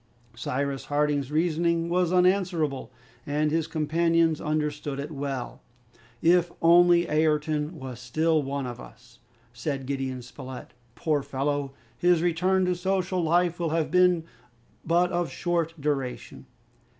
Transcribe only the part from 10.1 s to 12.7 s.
Spilett. "Poor fellow! his return